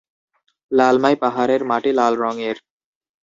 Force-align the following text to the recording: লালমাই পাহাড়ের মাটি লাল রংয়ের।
লালমাই 0.71 1.15
পাহাড়ের 1.21 1.61
মাটি 1.65 1.91
লাল 1.93 2.13
রংয়ের। 2.23 2.57